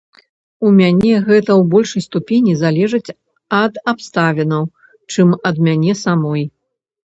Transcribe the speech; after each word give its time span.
У 0.67 0.69
мяне 0.77 1.11
гэта 1.27 1.51
ў 1.59 1.67
большай 1.73 2.01
ступені 2.05 2.55
залежыць 2.63 3.13
ад 3.61 3.73
абставінаў, 3.95 4.63
чым 5.11 5.39
ад 5.53 5.63
мяне 5.71 5.93
самой. 6.05 6.43